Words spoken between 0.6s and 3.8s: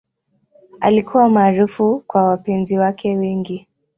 Alikuwa maarufu kwa wapenzi wake wengi.